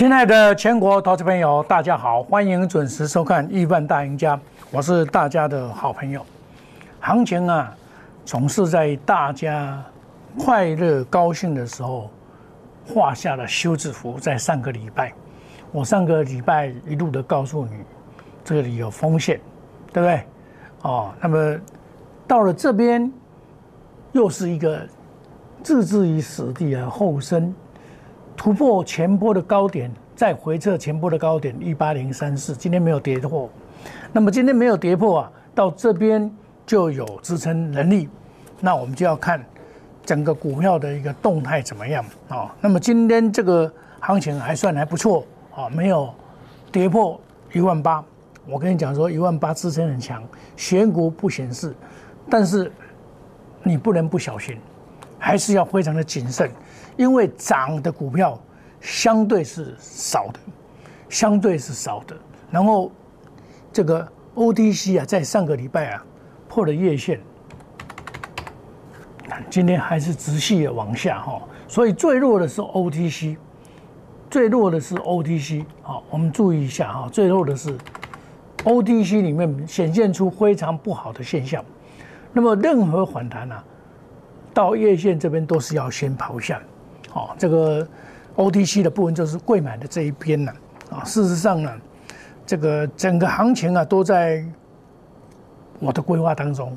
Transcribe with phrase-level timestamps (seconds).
[0.00, 4.34] 亲爱的全国投资朋友，大家好，欢迎准时收看《亿万大赢家》，
[4.70, 6.24] 我是大家的好朋友。
[7.00, 7.76] 行情啊，
[8.24, 9.84] 总是在大家
[10.38, 12.08] 快乐高兴的时候
[12.86, 14.18] 画下了休止符。
[14.18, 15.12] 在上个礼拜，
[15.70, 17.72] 我上个礼拜一路的告诉你，
[18.42, 19.38] 这里有风险，
[19.92, 20.24] 对不对？
[20.80, 21.58] 哦，那么
[22.26, 23.12] 到了这边，
[24.12, 24.80] 又是一个
[25.62, 27.54] 置之于死地而后生。
[28.40, 33.50] 突破前波的高点，再回撤前波的高点一八零三四，今天没有跌破，
[34.14, 38.08] 那么今天没有跌破啊，到这边就有支撑能力，
[38.58, 39.44] 那我们就要看
[40.06, 42.50] 整个股票的一个动态怎么样啊？
[42.62, 45.22] 那么今天这个行情还算还不错
[45.54, 46.10] 啊，没有
[46.72, 47.20] 跌破
[47.52, 48.02] 一万八，
[48.46, 50.22] 我跟你讲说一万八支撑很强，
[50.56, 51.74] 选股不显示，
[52.30, 52.72] 但是
[53.62, 54.56] 你不能不小心，
[55.18, 56.50] 还是要非常的谨慎。
[57.00, 58.38] 因为涨的股票
[58.78, 60.40] 相对是少的，
[61.08, 62.14] 相对是少的。
[62.50, 62.92] 然后
[63.72, 66.04] 这个 OTC 啊，在上个礼拜啊
[66.46, 67.18] 破了月线，
[69.48, 71.40] 今天还是直系的往下哈。
[71.66, 73.38] 所以最弱的是 OTC，
[74.28, 75.64] 最弱的是 OTC。
[75.80, 77.78] 好，我们注意一下哈，最弱的是
[78.64, 81.64] OTC 里面显现出非常不好的现象。
[82.30, 83.64] 那么任何反弹啊，
[84.52, 86.60] 到月线这边都是要先抛下。
[87.12, 87.86] 哦，这个
[88.36, 90.52] OTC 的部分就是贵买的这一边呢。
[90.90, 91.72] 啊，事实上呢，
[92.44, 94.44] 这个整个行情啊都在
[95.78, 96.76] 我的规划当中。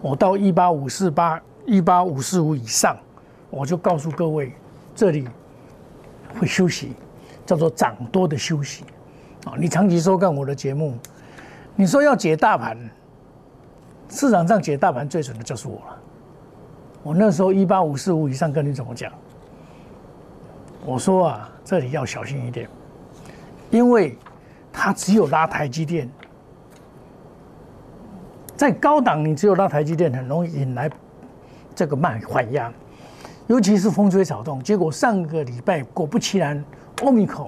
[0.00, 2.96] 我到一八五四八、一八五四五以上，
[3.50, 4.52] 我就告诉各位，
[4.94, 5.28] 这里
[6.38, 6.94] 会休息，
[7.44, 8.84] 叫做涨多的休息。
[9.44, 10.96] 啊，你长期收看我的节目，
[11.74, 12.78] 你说要解大盘，
[14.08, 15.99] 市场上解大盘最准的就是我了。
[17.02, 19.10] 我那时候一八五四五以上跟你怎么讲？
[20.84, 22.68] 我说啊，这里要小心一点，
[23.70, 24.16] 因为
[24.72, 26.10] 它只有拉台积电，
[28.56, 30.90] 在高档你只有拉台积电，很容易引来
[31.74, 32.72] 这个卖缓压，
[33.46, 34.62] 尤其是风吹草动。
[34.62, 36.62] 结果上个礼拜果不其然，
[37.02, 37.46] 欧米克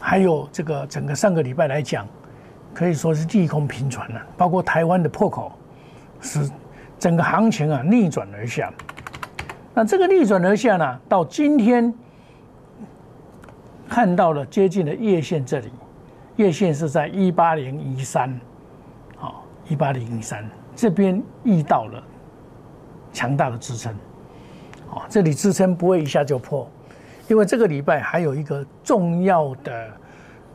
[0.00, 2.06] 还有这个整个上个礼拜来讲，
[2.72, 5.50] 可以说是利空频传了，包括台湾的破口
[6.20, 6.48] 是。
[7.02, 8.72] 整个行情啊逆转而下，
[9.74, 11.92] 那这个逆转而下呢，到今天
[13.88, 15.72] 看到了接近的月线这里，
[16.36, 18.32] 月线是在一八零一三，
[19.16, 22.00] 好，一八零一三这边遇到了
[23.12, 23.92] 强大的支撑，
[24.86, 26.70] 好，这里支撑不会一下就破，
[27.26, 29.90] 因为这个礼拜还有一个重要的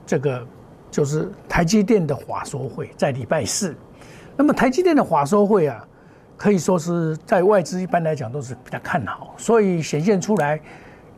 [0.06, 0.48] 这个
[0.90, 3.76] 就是台积电的华收会在礼拜四，
[4.38, 5.86] 那么台积电的华收会啊。
[6.38, 10.60] 可以说是在外资一般来讲都是比较看好，所以显现出来，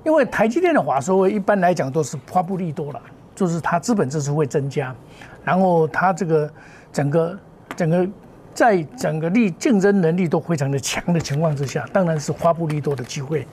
[0.05, 3.01] 因为台积电的华收一般来讲都是发布利多了，
[3.35, 4.95] 就是它资本支出会增加，
[5.43, 6.49] 然后它这个
[6.93, 7.37] 整个
[7.75, 8.07] 整个
[8.53, 13.45] 在整个力竞争能力都非常的强的情况之下，当然是发布利多的机会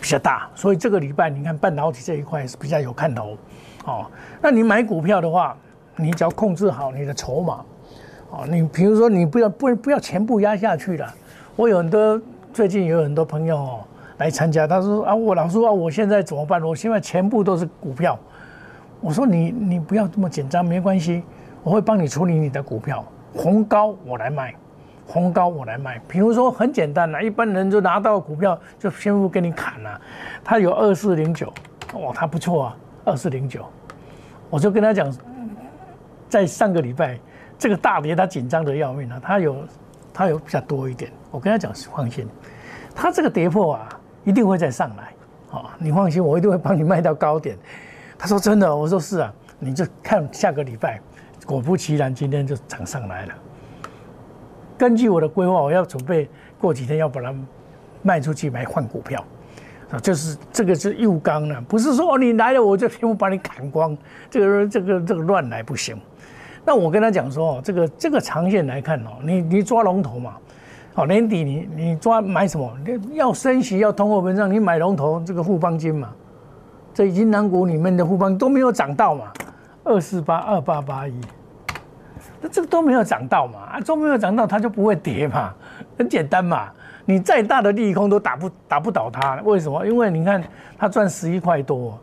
[0.00, 3.38] 比较大，所以这个礼拜你看半导体这一块是比较有看头，
[3.84, 4.10] 哦，
[4.42, 5.56] 那你买股票的话，
[5.94, 7.64] 你只要控制好你的筹码。
[8.36, 11.14] 哦，你比如说，你不要不不要全部压下去了。
[11.54, 12.20] 我有很多
[12.52, 13.80] 最近有很多朋友哦
[14.18, 16.62] 来参加，他说啊，我老说啊，我现在怎么办？
[16.62, 18.18] 我现在全部都是股票。
[19.00, 21.22] 我说你你不要这么紧张，没关系，
[21.62, 23.02] 我会帮你处理你的股票，
[23.34, 24.54] 红高我来卖，
[25.06, 25.98] 红高我来卖。
[26.06, 29.98] 比如说很简单啦，一般人就拿到股票就先不给你砍了。
[30.44, 31.50] 他有二四零九，
[31.94, 32.76] 哇，他不错啊，
[33.06, 33.64] 二四零九，
[34.50, 35.10] 我就跟他讲，
[36.28, 37.18] 在上个礼拜。
[37.58, 39.20] 这个大跌，他紧张的要命啊！
[39.22, 39.56] 他有，
[40.12, 41.10] 他有比较多一点。
[41.30, 42.26] 我跟他讲，放心，
[42.94, 43.88] 他这个跌破啊，
[44.24, 45.12] 一定会再上来。
[45.48, 47.56] 好，你放心，我一定会帮你卖到高点。
[48.18, 51.00] 他说真的，我说是啊，你就看下个礼拜，
[51.46, 53.34] 果不其然，今天就涨上来了。
[54.76, 57.34] 根据我的规划，我要准备过几天要把它
[58.02, 59.24] 卖出去买换股票
[59.90, 63.96] 啊，就是这个是右刚呢，不是说你来了我就全部把你砍光，
[64.28, 65.98] 这个这个这个乱来不行。
[66.66, 70.34] 那我跟他讲说哦，这个这个长线来看哦，你你抓龙头嘛，
[70.92, 72.68] 好年底你你抓买什么？
[73.12, 76.10] 要升息要通货膨胀，你买龙头这个富邦金嘛，
[76.92, 79.26] 这银行股里面的富邦都没有涨到嘛，
[79.84, 81.14] 二四八二八八一，
[82.40, 85.54] 那这个都没有涨到嘛，啊都没有涨到，它就不会跌嘛，
[85.96, 86.68] 很简单嘛，
[87.04, 89.86] 你再大的利空都打不打不倒它，为什么？
[89.86, 90.42] 因为你看
[90.76, 91.96] 它赚十一块多，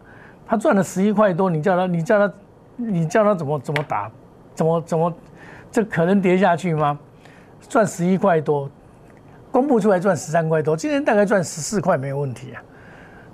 [0.48, 2.34] 它赚了十一块多，你叫它你叫它
[2.78, 4.10] 你叫它怎么怎么打？
[4.56, 5.14] 怎么怎么，
[5.72, 6.98] 这可能跌下去吗？
[7.70, 8.70] 赚十一块多，
[9.52, 12.62] 公布出来赚十三块多，今天大概赚十四块没有问题啊。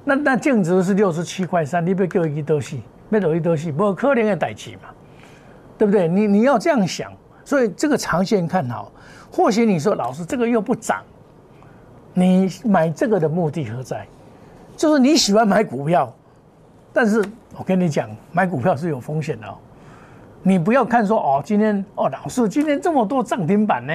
[0.05, 4.89] 那那净值是六十七块三，你不叫一多戏，没有一多戏，不过可能的代志嘛，
[5.77, 6.07] 对不对？
[6.07, 7.11] 你你要这样想，
[7.43, 8.91] 所以这个长线看好。
[9.31, 11.03] 或许你说老师这个又不涨，
[12.13, 14.07] 你买这个的目的何在？
[14.77, 16.11] 就是你喜欢买股票，
[16.93, 17.23] 但是
[17.57, 19.57] 我跟你讲，买股票是有风险的哦。
[20.41, 23.93] 你不要看说哦，今天哦，老师今天这么多涨停板呢，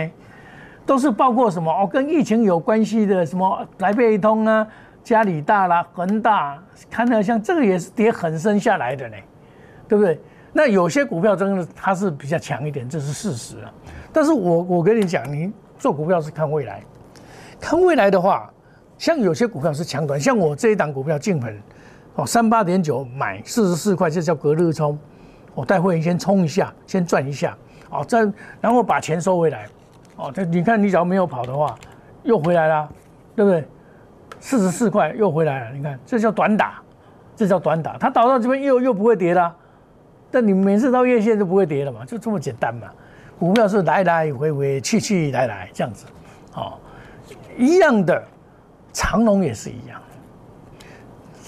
[0.84, 4.66] 都是包括什么哦，跟疫情有关系的什么来贝通啊、
[5.02, 9.16] 嘉里大啦、恒大，看到像这个也是跌很深下来的呢，
[9.88, 10.20] 对不对？
[10.52, 13.72] 那有些股票真的它是比较强一点，这是事实啊。
[14.12, 16.82] 但是我我跟你讲，你做股票是看未来，
[17.58, 18.48] 看未来的话，
[18.96, 21.60] 像有些股票是强短，像我这一档股票进盆
[22.14, 24.96] 哦，三八点九买四十四块，这叫隔日冲。
[25.54, 27.56] 我带会员先冲一下，先赚一下，
[27.90, 28.20] 哦，再
[28.60, 29.66] 然后把钱收回来，
[30.16, 31.74] 哦，这你看你只要没有跑的话，
[32.24, 32.88] 又回来了，
[33.36, 33.64] 对不对？
[34.40, 36.82] 四十四块又回来了，你看这叫短打，
[37.36, 39.54] 这叫短打，它倒到这边又又不会跌了，
[40.30, 42.88] 但你每次到月线就不会跌了嘛，就这么简单嘛。
[43.38, 46.06] 股票是来来回回，去去来来这样子，
[46.54, 46.78] 哦，
[47.56, 48.22] 一样的，
[48.92, 50.00] 长龙也是一样，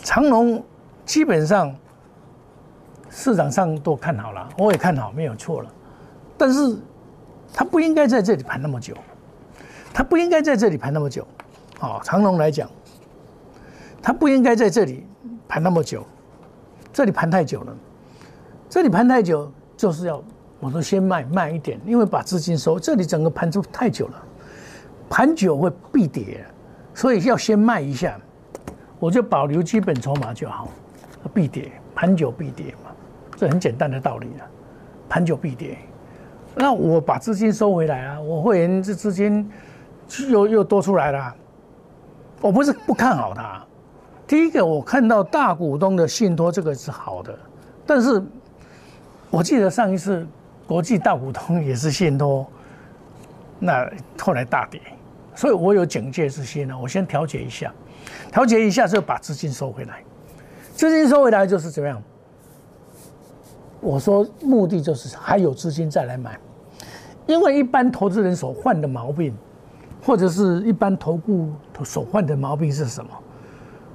[0.02, 0.62] 长龙
[1.04, 1.74] 基本上。
[3.16, 5.72] 市场上都看好了，我也看好，没有错了。
[6.36, 6.76] 但是，
[7.50, 8.94] 它不应该在这里盘那么久，
[9.94, 11.26] 它不应该在这里盘那么久。
[11.80, 12.68] 哦，长龙来讲，
[14.02, 15.06] 它不应该在这里
[15.48, 16.04] 盘那么久，
[16.92, 17.74] 这里盘太久了。
[18.68, 20.22] 这里盘太久，就是要
[20.60, 22.78] 我说先卖慢一点，因为把资金收。
[22.78, 24.22] 这里整个盘出太久了，
[25.08, 26.44] 盘久会必跌，
[26.92, 28.20] 所以要先卖一下，
[28.98, 30.68] 我就保留基本筹码就好。
[31.32, 32.74] 必跌，盘久必跌。
[33.36, 34.42] 这很简单的道理啊，
[35.08, 35.76] 盘久必跌。
[36.54, 39.48] 那我把资金收回来啊，我会员这资金
[40.28, 41.34] 又又多出来了。
[42.40, 43.62] 我不是不看好它，
[44.26, 47.38] 第一个我看到大股东的信托这个是好的，
[47.86, 48.22] 但是
[49.30, 50.26] 我记得上一次
[50.66, 52.46] 国际大股东也是信托，
[53.58, 54.80] 那后来大跌，
[55.34, 56.78] 所以我有警戒之心呢。
[56.78, 57.72] 我先调节一下，
[58.32, 60.02] 调节一下就把资金收回来，
[60.74, 62.02] 资金收回来就是怎么样？
[63.80, 66.38] 我说目的就是还有资金再来买，
[67.26, 69.34] 因为一般投资人所患的毛病，
[70.02, 71.52] 或者是一般投顾
[71.84, 73.10] 所患的毛病是什么？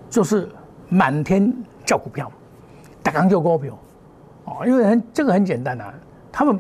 [0.09, 0.47] 就是
[0.89, 1.53] 满天
[1.85, 2.31] 叫股票，
[3.01, 3.77] 打刚就股票，
[4.45, 5.93] 哦，因为很这个很简单啊，
[6.31, 6.59] 他们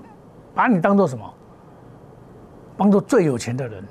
[0.55, 1.33] 把你当做什么？
[2.77, 3.83] 当做最有钱的人，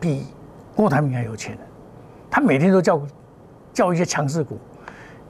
[0.00, 0.26] 比
[0.74, 1.58] 郭台铭还有钱，
[2.30, 3.02] 他每天都叫
[3.72, 4.58] 叫一些强势股。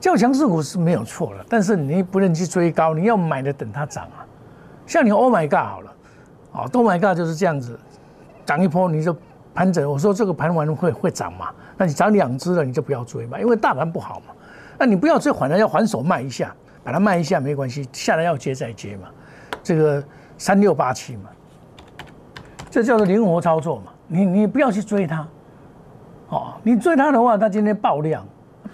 [0.05, 4.23] 较强势股是没有错了，但是你不能去追高，你要买的等它涨啊。
[4.85, 5.91] 像你 Oh my God 好了，
[6.51, 7.79] 哦，Oh my God 就是这样子，
[8.45, 9.17] 涨一波你就
[9.53, 9.91] 盘整。
[9.91, 11.49] 我说这个盘完会会涨嘛？
[11.75, 14.33] 那你涨两只了你就不要追嘛，因为大盘不好嘛。
[14.77, 16.53] 那你不要追，反而要还手卖一下，
[16.83, 19.07] 把它卖一下没关系，下来要接再接嘛。
[19.63, 20.03] 这个
[20.37, 21.31] 三六八七嘛，
[22.69, 23.91] 这叫做灵活操作嘛。
[24.07, 25.27] 你你不要去追它，
[26.29, 28.23] 哦，你追它的话，它今天爆量。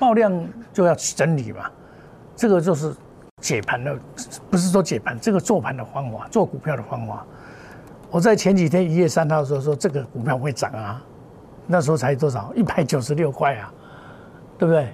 [0.01, 0.33] 爆量
[0.73, 1.69] 就要整理嘛，
[2.35, 2.91] 这个就是
[3.39, 3.95] 解盘的，
[4.49, 7.23] 不是说解盘，这个做盘的方法，做股票的方法。
[8.09, 10.99] 我在前几天一月三号的时候说这个股票会涨啊，
[11.67, 13.71] 那时候才多少，一百九十六块啊，
[14.57, 14.91] 对不对？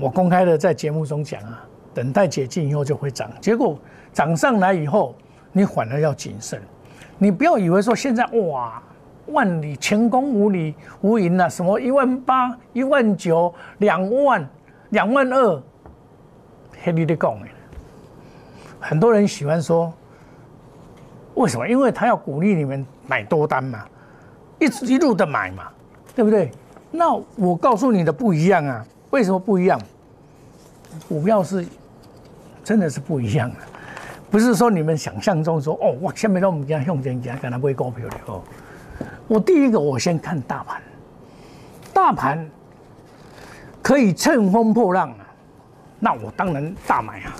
[0.00, 3.30] 我公开的在节目中讲啊，等待解禁以后就会涨。
[3.42, 3.78] 结果
[4.10, 5.14] 涨上来以后，
[5.52, 6.62] 你反而要谨慎，
[7.18, 8.82] 你不要以为说现在哇。
[9.26, 11.48] 万里晴空，无里无云呐！
[11.48, 14.48] 什么一万八、一万九、两万、
[14.90, 15.62] 两万二，
[16.82, 17.38] 黑你的讲
[18.80, 19.92] 很多人喜欢说，
[21.34, 21.66] 为什么？
[21.66, 23.84] 因为他要鼓励你们买多单嘛，
[24.58, 25.64] 一直一路的买嘛，
[26.14, 26.50] 对不对？
[26.90, 28.86] 那我告诉你的不一样啊！
[29.10, 29.80] 为什么不一样？
[31.08, 31.66] 股票是
[32.62, 33.56] 真的是不一样的，
[34.30, 38.42] 不是说你们想象中说哦，我下面都我们家用钱家跟他买股票的哦。
[39.26, 40.82] 我第一个，我先看大盘，
[41.92, 42.50] 大盘
[43.82, 45.26] 可以乘风破浪啊，
[45.98, 47.34] 那我当然大买啊，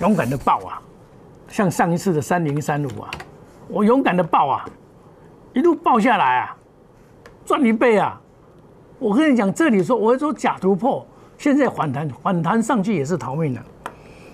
[0.00, 0.80] 勇敢的爆啊，
[1.48, 3.10] 像上一次的三零三五啊，
[3.68, 4.64] 我勇敢的爆啊，
[5.52, 6.56] 一路爆下来啊，
[7.44, 8.18] 赚一倍啊！
[8.98, 13.60] 我跟你讲，这里说我说假突破，现在反弹反弹上去也是逃命的，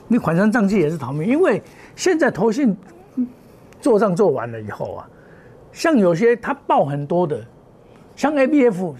[0.06, 1.60] 你反弹上去也是逃命，因为
[1.96, 2.76] 现在投信
[3.80, 5.08] 做账做完了以后啊。
[5.78, 7.40] 像有些它爆很多的，
[8.16, 8.96] 像 A B F，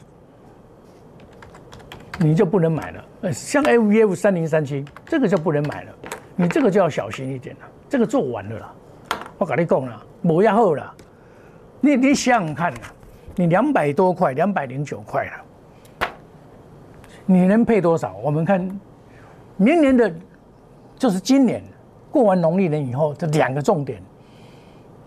[2.21, 3.05] 你就不能买了。
[3.23, 5.93] 呃，像 A B F 三零三七，这个就不能买了。
[6.37, 7.63] 你这个就要小心一点了。
[7.89, 8.73] 这个做完了啦，
[9.39, 10.95] 我跟你讲了，冇要后了。
[11.81, 12.73] 你你想想看，
[13.35, 16.07] 你两百多块，两百零九块了，
[17.27, 18.15] 你能配多少？
[18.23, 18.61] 我们看
[19.57, 20.15] 明年的，
[20.97, 21.61] 就是今年
[22.09, 24.01] 过完农历年以后，这两个重点，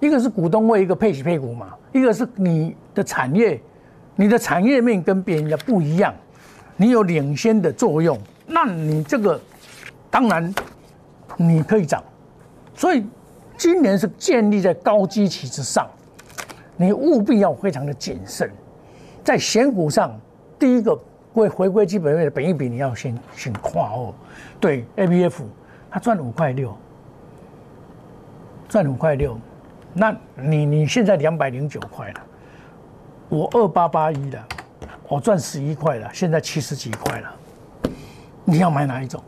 [0.02, 3.58] 一个是股东为，一个配息配股嘛，一个是你的产业，
[4.18, 6.14] 你的产业面跟别人的不一样，
[6.76, 9.40] 你有领先的作用，那你这个
[10.10, 10.54] 当然
[11.38, 12.04] 你可以涨，
[12.76, 13.06] 所以
[13.56, 15.88] 今年是建立在高基期之上，
[16.76, 18.52] 你务必要非常的谨慎，
[19.24, 20.20] 在选股上，
[20.60, 21.00] 第一个。
[21.34, 24.14] 会回归基本面的本一比，你要先先跨哦。
[24.60, 25.46] 对，A B F，
[25.90, 26.76] 它赚五块六，
[28.68, 29.40] 赚五块六，
[29.94, 32.22] 那你你现在两百零九块了，
[33.30, 34.48] 我二八八一了，
[35.08, 37.32] 我赚十一块了，现在七十几块了，
[38.46, 39.22] 你要买哪一种？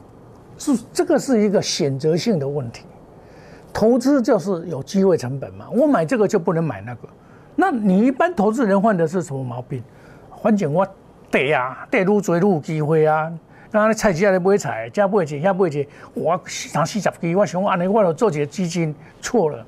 [0.57, 2.85] 是这个是一个选择性的问题，
[3.73, 5.67] 投资就是有机会成本嘛。
[5.71, 7.09] 我买这个就不能买那个，
[7.55, 9.83] 那你一般投资人患的是什么毛病？
[10.41, 10.87] 反正我。
[11.31, 13.27] 对啊，对愈做愈有机会啊！
[13.71, 19.65] 那菜市啊咧买菜，这买这，遐买这，我三四十支，我想安尼，我就做一个基金，错了。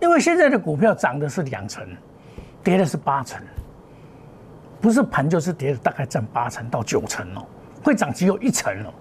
[0.00, 1.86] 因为现在的股票涨的是两成，
[2.62, 3.40] 跌的是八成，
[4.80, 7.46] 不是盘就是跌的，大概占八成到九成哦，
[7.84, 8.92] 会涨只有一成哦。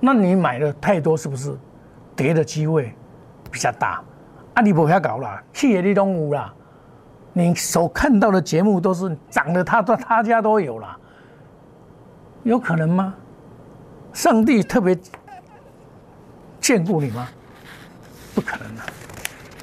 [0.00, 1.56] 那你买的太多，是不是
[2.16, 2.92] 跌的机会
[3.50, 4.02] 比较大？
[4.54, 6.52] 啊，你不要搞啦，企业你拢有啦。
[7.32, 10.96] 你所看到的节目都是涨的，他都他家都有了，
[12.42, 13.14] 有可能吗？
[14.12, 14.98] 上帝特别
[16.60, 17.28] 眷顾你吗？
[18.34, 18.82] 不可能的。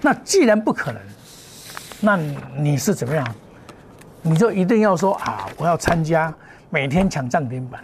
[0.01, 1.01] 那既然不可能，
[2.00, 2.18] 那
[2.58, 3.25] 你是怎么样？
[4.22, 6.34] 你就一定要说啊，我要参加
[6.70, 7.82] 每天抢涨停板，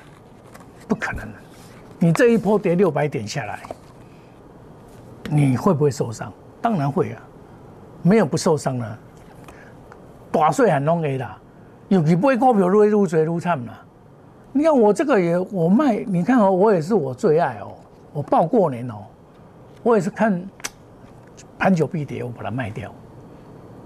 [0.88, 1.38] 不可能的。
[1.98, 3.60] 你这一波跌六百点下来，
[5.30, 6.32] 你会不会受伤？
[6.62, 7.22] 当然会啊，
[8.02, 8.98] 没有不受伤的。
[10.32, 11.38] 大税很容易啦，
[11.88, 13.82] 尤其买股票越越追越惨啦。
[14.52, 17.72] 你看我这个也我卖，你看哦，我也是我最爱哦，
[18.12, 18.96] 我报过年哦，
[19.84, 20.42] 我也是看
[21.58, 22.94] 盘久必跌，我把它卖掉。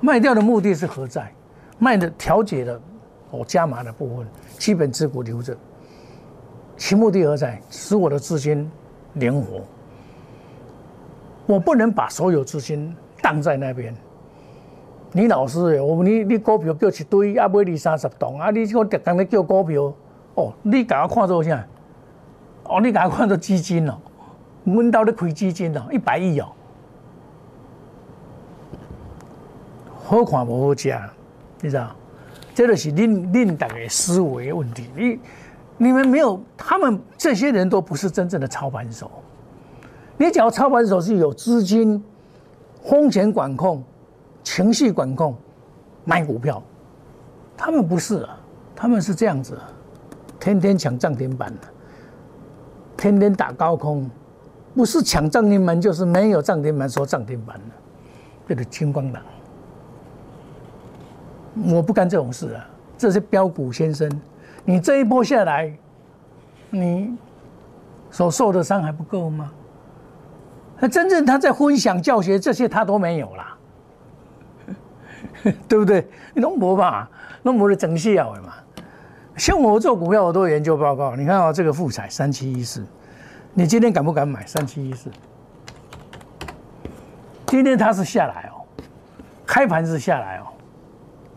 [0.02, 1.32] 卖掉的目的是何在？
[1.78, 2.80] 卖的调节了
[3.32, 5.56] 我加码的部分，基本持股留着。
[6.78, 7.62] 其目的何在？
[7.70, 8.70] 使我的资金
[9.14, 9.62] 灵活。
[11.46, 13.96] 我不能把所有资金荡在那边。
[15.12, 19.94] 你老师，我你你股票叫一堆，啊买二三十栋，啊你我特工咧叫股票，
[20.36, 21.66] 哦，你甲我看做啥？
[22.66, 23.98] 哦，你甲我看做基金哦，
[24.66, 26.50] 阮兜咧开基金哦，一百亿哦，
[30.10, 30.92] 好看无好食，
[31.62, 31.96] 你知道？
[32.56, 34.90] 这就是恁恁大家思维问题。
[34.96, 35.20] 你
[35.78, 39.12] 你们没有，他们这些人都不是真正的操盘手。
[40.18, 42.04] 你只要操盘手是有资金、
[42.84, 43.84] 风险管控。
[44.44, 45.36] 情绪管控，
[46.06, 46.64] 买股票，
[47.56, 48.36] 他们不是啊，
[48.76, 49.60] 他们是这样子，
[50.40, 51.68] 天天抢涨停板的，
[52.98, 54.10] 天天打高空，
[54.74, 57.76] 不是抢涨停板就是没有涨停板说涨停板的，
[58.48, 59.22] 这个金光党，
[61.68, 62.66] 我不干这种事啊，
[62.98, 64.10] 这是标股先生，
[64.66, 65.72] 你这一波下来，
[66.70, 67.18] 你
[68.12, 69.52] 所受的伤还不够吗？
[70.80, 73.56] 那真正他在分享教学这些他都没有啦。
[75.68, 76.08] 对不对？
[76.34, 77.10] 你弄博吧，
[77.44, 78.54] 弄博的整细要的嘛。
[79.38, 81.16] 像我做股票，我都有研究报告。
[81.16, 82.86] 你看啊，这个富彩三七一四，
[83.54, 85.10] 你今天敢不敢买三七一四？
[87.46, 88.64] 今天它是下来哦，
[89.46, 90.48] 开盘是下来哦，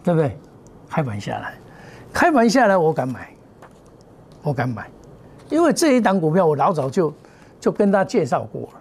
[0.05, 0.37] 对不对？
[0.89, 1.55] 开盘下来，
[2.13, 3.31] 开盘下来我敢买，
[4.43, 4.87] 我敢买，
[5.49, 7.15] 因为这一档股票我老早就
[7.59, 8.81] 就跟他介绍过了。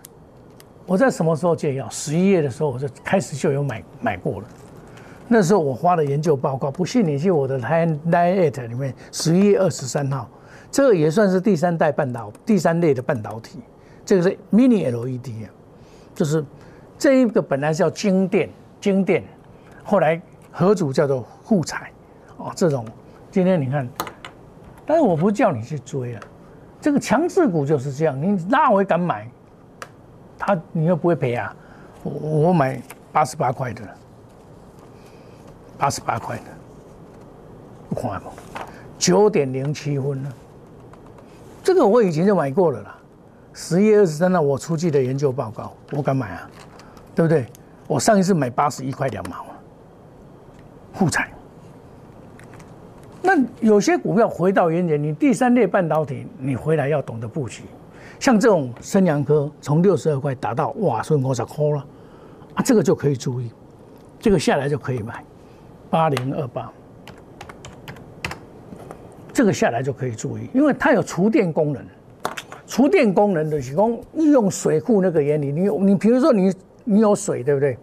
[0.86, 1.88] 我在什么时候介绍？
[1.90, 4.48] 十一月的时候我就开始就有买买过了。
[5.30, 10.28] 那时候我发了研究报告，不信你去我的 Line Line 里面，十一月二十三号，
[10.70, 13.62] 这个也算是第三代半导第三类的半导体，
[14.04, 15.48] 这个是 Mini LED 啊，
[16.14, 16.44] 就是
[17.00, 18.50] 这一个本来是叫晶电，
[18.82, 19.24] 晶电，
[19.86, 21.92] 后来合组叫做富财，
[22.38, 22.86] 哦，这种
[23.32, 23.88] 今天你看，
[24.86, 26.22] 但是我不叫你去追啊，
[26.80, 29.30] 这个强势股就是这样，你那我也敢买？
[30.38, 31.56] 他你又不会赔啊，
[32.04, 32.82] 我我买
[33.12, 33.82] 八十八块的。
[35.78, 36.44] 八十八块的，
[37.90, 38.30] 不看不，
[39.00, 40.32] 九点零七分了。
[41.64, 42.96] 这个我以前就买过了啦。
[43.52, 46.48] 十月二十三号我出具的研究报告，我敢买啊，
[47.16, 47.48] 对不对？
[47.88, 49.44] 我上一次买八十一块两毛
[50.94, 51.30] 啊，互彩。
[53.22, 57.64] 那有些股票回到原点，你第三类半导体，你回来要懂得布局。
[58.20, 61.86] 像这种升阳科，从六十二块打到哇，所以五十块了
[62.56, 63.52] 啊，这个就可以注意，
[64.20, 65.24] 这个下来就可以买。
[65.90, 66.72] 八零二八，
[69.34, 71.84] 这个下来就可以注意，因为它有除电功能。
[72.66, 77.78] 除电功能的提供利用水库那个原理，你有你比如说你你有水对不对？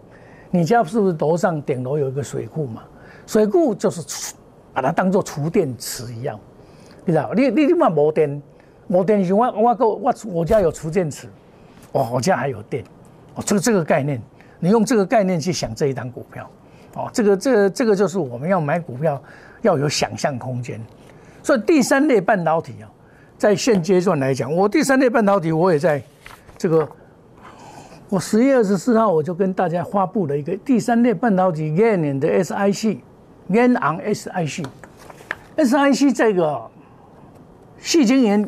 [0.51, 2.81] 你家是不是楼上顶楼有一个水库嘛？
[3.29, 4.33] 水库就是
[4.73, 6.39] 把它当做储电池一样，
[7.05, 7.31] 你知道？
[7.35, 8.41] 你你你嘛没电，
[8.87, 11.27] 没电时我我我我我家有储电池，
[11.91, 12.83] 哦，我家还有电，
[13.35, 14.19] 哦，这个这个概念，
[14.59, 16.49] 你用这个概念去想这一单股票，
[16.95, 19.21] 哦，这个这这个就是我们要买股票
[19.61, 20.81] 要有想象空间，
[21.43, 22.89] 所以第三类半导体啊。
[23.37, 26.01] 在现阶段来讲，我第三类半导体我也在
[26.57, 26.89] 这个，
[28.09, 32.27] 我十月二十四号我就跟大家发布了一个第三类半导体 GaN 的
[33.49, 36.61] SiC，GaN on SiC，SiC 这个
[37.79, 38.47] 细晶圆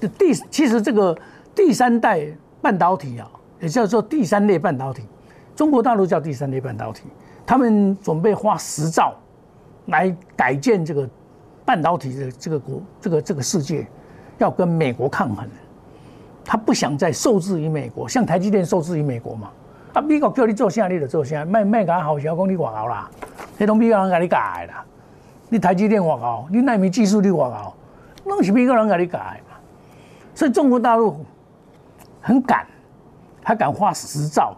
[0.00, 1.16] 的第，其实这个
[1.54, 2.26] 第三代
[2.60, 5.02] 半导体啊，也叫做第三类半导体，
[5.54, 7.04] 中国大陆叫第三类半导体，
[7.46, 9.14] 他们准备花十兆
[9.86, 11.08] 来改建这个
[11.64, 13.86] 半导体的这个国，这个这个世界。
[14.38, 15.48] 要跟美国抗衡，
[16.44, 19.50] 他不想再受制于美国，像台积电受制于美国嘛？
[19.94, 23.10] 啊，美国叫你做啥你就做啥，卖卖个好小讲你外高啦，
[23.58, 24.84] 迄种美国人给你改啦。
[25.48, 27.74] 你台积电外高，你纳米技术你外高，
[28.24, 29.56] 拢是美国人给你改嘛？
[30.34, 31.24] 所以中国大陆
[32.20, 32.66] 很敢，
[33.42, 34.56] 他敢花十兆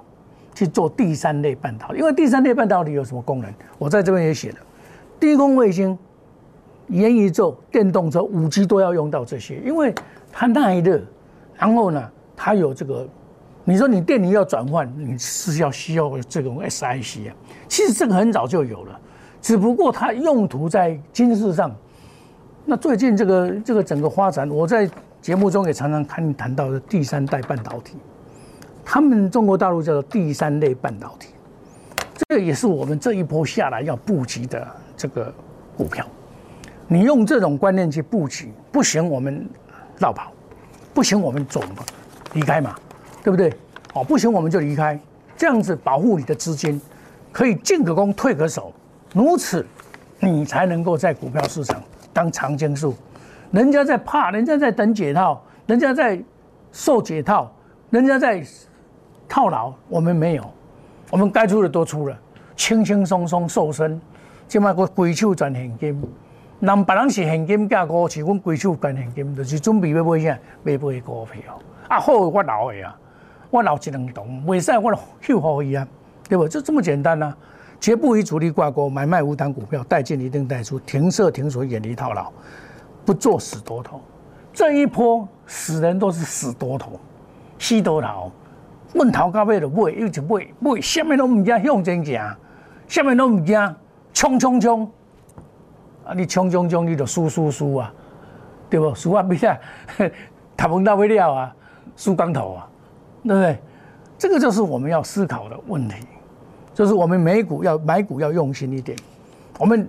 [0.54, 3.52] 去做第三类半导体，因为第三类半导体有什么功能？
[3.78, 4.56] 我在这边也写了，
[5.20, 5.98] 低空卫星。
[6.88, 9.94] 元宇宙、电动车、五 G 都要用到这些，因为
[10.32, 10.98] 它耐热，
[11.54, 13.06] 然后呢，它有这个，
[13.68, 17.34] 你说你电力要转换，你是要需要这种 SiC 啊。
[17.68, 18.98] 其实这个很早就有了，
[19.42, 21.70] 只不过它用途在军事上。
[22.64, 24.88] 那最近这个这个整个发展，我在
[25.20, 27.98] 节目中也常常看谈到的第三代半导体，
[28.86, 31.34] 他们中国大陆叫做第三类半导体，
[32.16, 34.66] 这个也是我们这一波下来要布局的
[34.96, 35.30] 这个
[35.76, 36.06] 股票。
[36.86, 39.46] 你用这种观念去布局不行，我们
[39.98, 40.32] 绕跑；
[40.94, 41.84] 不行，我们走嘛，
[42.32, 42.74] 离开嘛，
[43.22, 43.52] 对不对？
[43.94, 44.98] 哦，不行，我们就离开，
[45.36, 46.80] 这样子保护你的资金，
[47.32, 48.72] 可以进可攻，退可守，
[49.14, 49.66] 如此
[50.20, 52.94] 你才能够在股票市场当长青树。
[53.50, 56.22] 人家在怕，人家在等解套，人家在
[56.70, 57.50] 受解套，
[57.90, 58.44] 人家在
[59.26, 60.44] 套牢，我们没有，
[61.10, 62.18] 我们该出的都出了，
[62.56, 63.98] 轻轻松松瘦身，
[64.46, 66.02] 起码个归手赚现金。
[66.60, 71.58] 人别人是现金价股，是阮规手赚现金，就是准备要买啥，买买股票。
[71.88, 72.98] 啊，好，我留的啊，
[73.50, 75.86] 我留一两栋，袂使我就好伊啊，
[76.28, 76.46] 对不？
[76.46, 77.36] 就这么简单啊，
[77.80, 82.32] 绝不与主力挂钩，买卖无单股票，带进一定带出，停设停损，远离套牢，
[83.04, 84.00] 不做死多头。
[84.52, 86.98] 这一波死人都是死多头，
[87.58, 88.30] 死多头，
[88.94, 92.36] 问头到尾就买，又就买，买，什么都唔惊向前行，
[92.88, 93.76] 什么都唔惊，
[94.12, 94.90] 冲冲冲。
[96.04, 96.14] 啊！
[96.16, 97.92] 你冲冲冲，你就输输输啊，
[98.70, 98.94] 对不？
[98.94, 99.60] 输啊比赛，
[100.56, 101.54] 头碰到不了啊，
[101.96, 102.68] 输光头啊，
[103.24, 103.58] 对不对？
[104.18, 105.96] 这个就是我们要思考的问题，
[106.74, 108.98] 就是我们美股要买股要用心一点。
[109.58, 109.88] 我们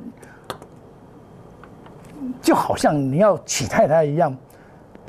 [2.41, 4.35] 就好像你要娶太太一样，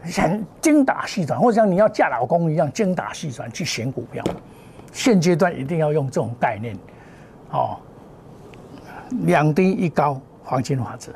[0.04, 4.24] 想精打细算，或者像你要嫁老公一样精打细算去选股票。
[4.92, 6.76] 现阶段一定要用这种概念，
[7.50, 7.78] 哦，
[9.22, 10.20] 两低一高。
[10.42, 11.12] 黄金法则，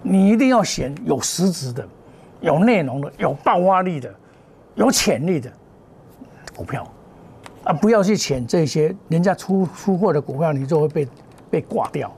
[0.00, 1.86] 你一定要选有实质的、
[2.40, 4.10] 有内容的、有爆发力的、
[4.74, 5.50] 有潜力的
[6.56, 6.86] 股票，
[7.64, 11.08] 啊，不要去选这些人家出出货的股票，你就会被
[11.50, 12.10] 被挂掉。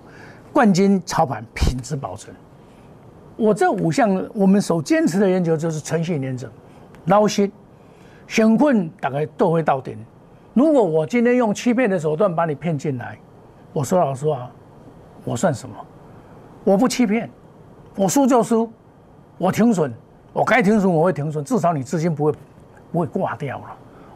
[0.53, 2.33] 冠军操盘，品质保证。
[3.37, 6.49] 我这五项，我们所坚持的研究就是诚信原则、
[7.07, 7.51] 捞心、
[8.29, 9.99] 选困，大概都会到顶。
[10.53, 13.19] 如果我今天用欺骗的手段把你骗进来，
[13.73, 14.51] 我说老实话。
[15.25, 15.75] 我算什么？
[16.65, 17.31] 我不欺骗，
[17.97, 18.71] 我输就输，
[19.39, 19.93] 我停损，
[20.35, 22.35] 我该停损我会停损，至少你资金不会
[22.93, 23.65] 不会挂掉了。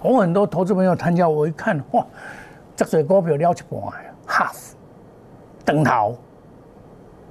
[0.02, 2.04] 我很多投资朋友参加，我一看哇，
[2.76, 3.54] 这只股票了一半
[4.26, 4.72] ，half
[5.64, 6.12] 等逃，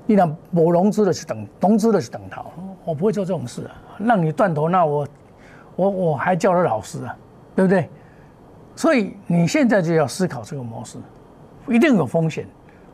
[0.05, 2.45] 你那冇融资的是等融资的是等逃，
[2.85, 5.07] 我不会做这种事啊，让你断头，那我
[5.75, 7.15] 我我还叫了老师啊，
[7.55, 7.89] 对不对？
[8.75, 10.97] 所以你现在就要思考这个模式，
[11.67, 12.47] 一定有风险。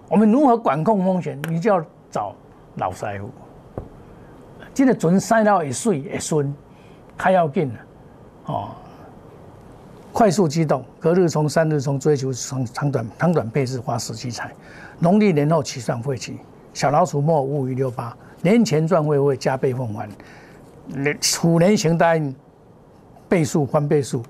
[0.09, 1.39] 我们如何管控风险？
[1.49, 2.33] 你就要找
[2.75, 3.29] 老师傅。
[4.73, 6.53] 这个准赛道一岁一顺，
[7.17, 7.75] 开要紧了
[8.45, 8.71] 哦。
[10.11, 14.51] 快速机动，隔日冲、三日冲，追求长长短长短配置，花时机财。
[14.99, 16.37] 农历年后起算会期，
[16.73, 20.07] 小老鼠末五一六八，年前赚会会加倍奉还。
[21.41, 22.33] 虎年行单，
[23.27, 24.23] 倍数翻倍数。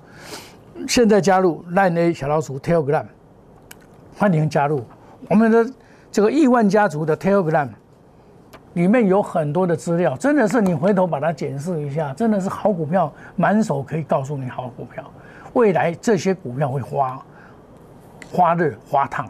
[0.87, 3.05] 现在加入 Line A 小老鼠 Telegram，
[4.17, 4.83] 欢迎加入。
[5.29, 5.73] 我们的
[6.11, 7.67] 这个亿万家族的 Telegram
[8.73, 15.03] 里面有很多的资料，真的是你回头把它检视一下，真的是好股票满手可以告诉你好股票。
[15.53, 17.23] 未来这些股票会花
[18.31, 19.29] 花热花烫，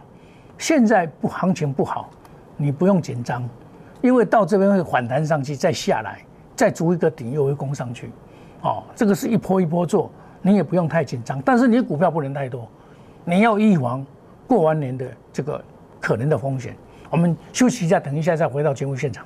[0.58, 2.10] 现在不行情不好，
[2.56, 3.48] 你不用紧张，
[4.00, 6.20] 因为到这边会反弹上去，再下来，
[6.56, 8.10] 再筑一个顶又会攻上去。
[8.62, 10.10] 哦，这个是一波一波做，
[10.42, 12.66] 你也不用太紧张，但是你股票不能太多，
[13.26, 14.06] 你要预防
[14.48, 15.62] 过完年的这个
[16.00, 16.74] 可能的风险。
[17.10, 19.26] 我们休息一下，等一下再回到节目现场。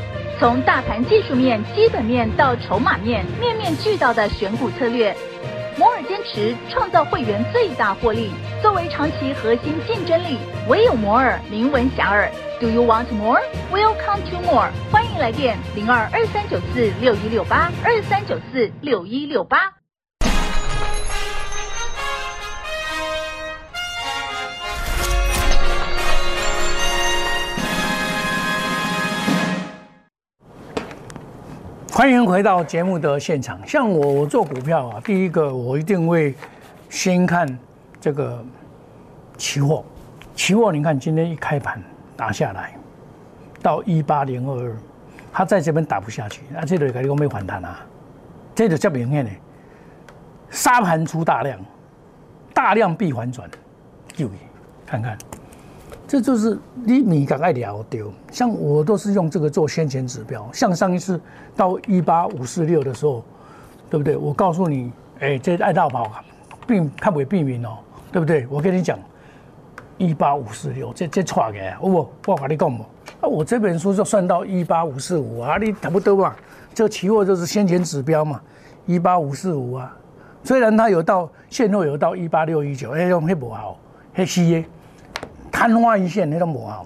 [0.41, 5.15] 从大盘技术面、基本面到筹码面，面面俱到的选股策略，
[5.77, 8.31] 摩尔坚持创造会员最大获利。
[8.59, 12.27] 作为长期核心竞争力，唯有摩尔名闻遐迩。
[12.59, 13.39] Do you want more?
[13.71, 14.71] Welcome to more。
[14.91, 19.80] 欢迎来电零二二三九四六一六八二三九四六一六八。
[31.93, 33.59] 欢迎回到节目的现场。
[33.67, 36.33] 像我，我做股票啊，第一个我一定会
[36.89, 37.59] 先看
[37.99, 38.41] 这个
[39.37, 39.83] 期货。
[40.33, 41.83] 期货，你看今天一开盘
[42.15, 42.73] 打下来
[43.61, 44.75] 到一八零二二，
[45.33, 47.85] 它在这边打不下去，那这里肯定没反弹啊。
[48.55, 49.31] 这就叫明显的
[50.49, 51.59] 沙盘出大量，
[52.53, 53.49] 大量必反转，
[54.15, 54.37] 注意
[54.85, 55.17] 看看。
[56.11, 61.17] 这就是你你赶快聊丢，像我都是用这个做先前指标，像上一次
[61.55, 63.23] 到一八五四六的时候，
[63.89, 64.17] 对不对？
[64.17, 66.11] 我告诉你，哎，这爱大宝
[66.67, 67.77] 并它不会避免哦，
[68.11, 68.45] 对不对？
[68.49, 68.99] 我跟你讲，
[69.97, 72.85] 一八五四六这这错嘅，我我跟你讲嘛，
[73.21, 76.35] 啊，我这本书就算到一八五四五啊，你差不多嘛，
[76.73, 78.41] 这期货就是先前指标嘛，
[78.85, 79.97] 一八五四五啊，
[80.43, 83.79] 虽然它有到现货有到一八六一九，哎，用黑不好，
[84.13, 84.65] 黑西耶。
[85.67, 86.85] 昙花一现，那都不好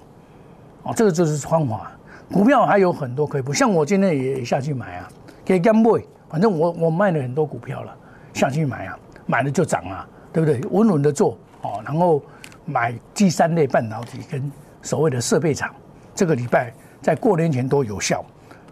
[0.83, 0.93] 哦。
[0.95, 1.91] 这个就是方法。
[2.31, 5.07] 股票还有很多可以不，像我今天也下去买啊，
[5.43, 6.01] 给干买。
[6.27, 7.95] 反正我我卖了很多股票了，
[8.33, 10.59] 下去买啊，买了就涨啊，对不对？
[10.71, 12.21] 稳稳的做哦，然后
[12.65, 15.73] 买第三类半导体跟所谓的设备厂，
[16.15, 18.25] 这个礼拜在过年前都有效。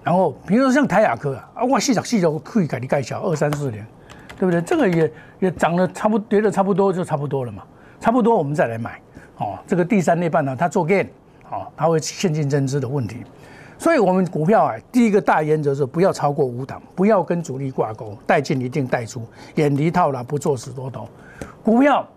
[0.04, 3.86] 然后比如说像台亚科啊，啊，我细讲细讲可以给你盖小二三四年，
[4.38, 4.60] 对不对？
[4.62, 7.64] 这个也也涨了差不多跌了差不多就差不多了嘛，
[8.02, 9.00] 差不多我们再来买。
[9.38, 11.08] 哦，这个第三类半导体它做 gain，
[11.50, 13.18] 哦，它会现金增资的问题，
[13.80, 21.08] 所以我们股票啊，第一个大原则是不要超过五档，不要跟主力挂钩，带进一定带出，远离套牢，不做死多头。
[21.64, 22.08] 股票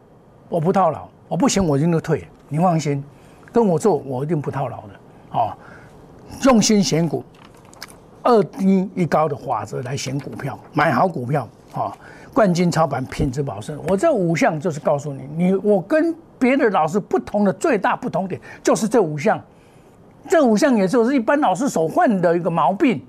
[0.48, 3.02] 我不套牢，我不行我一定退，你放心，
[3.50, 4.88] 跟我做我一定不套牢的。
[5.32, 5.56] 哦，
[6.44, 7.24] 用心选股，
[8.22, 11.90] 二低一高的法则来选股票，买好股票，哦，
[12.34, 13.80] 冠军操盘，品质保证。
[13.88, 16.14] 我这五项就是告诉你，你我跟。
[16.38, 19.40] 别的老师不同的最大不同点就是这五项，
[20.28, 23.02] 这五项也就是一般老师所患的一个毛病。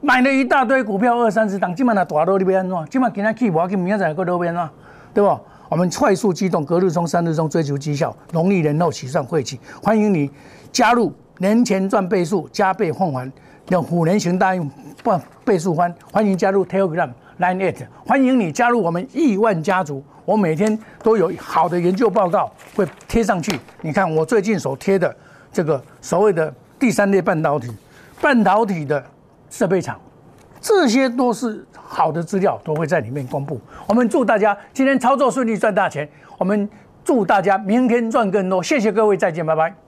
[0.00, 2.84] 买了一大堆股票，二三十档，基本上大多你边安怎？
[2.86, 4.68] 基本上今天去，我去明仔个多边怎？
[5.12, 5.40] 对不？
[5.68, 8.16] 我们快速机动，隔日冲，三日冲，追求绩效。
[8.32, 10.30] 农历年后起算会期，欢迎你
[10.70, 13.30] 加入年前赚倍数，加倍奉还，
[13.70, 14.70] 用虎年行大运，
[15.02, 15.92] 倍倍数欢。
[16.12, 20.02] 欢迎加入 Telegram Line It，欢迎你加入我们亿万家族。
[20.24, 23.58] 我每天都有好的研究报告会贴上去。
[23.80, 25.14] 你看我最近所贴的
[25.50, 27.72] 这个所谓的第三类半导体、
[28.20, 29.02] 半导体的
[29.48, 29.98] 设备厂，
[30.60, 33.58] 这些都是好的资料，都会在里面公布。
[33.86, 36.06] 我们祝大家今天操作顺利，赚大钱。
[36.36, 36.68] 我们
[37.04, 38.62] 祝大家明天赚更多。
[38.62, 39.87] 谢谢各位，再见，拜拜。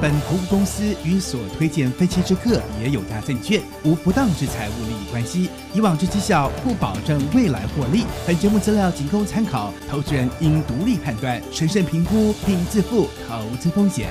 [0.00, 8.04] 本投资公司与所推荐分期之客也有大证券无不当之财务利益关系，以往之绩效不保证未来获利。
[8.26, 14.10] 本节目资料仅供参考，投资人应独立判断、审慎评估并自负投资风险。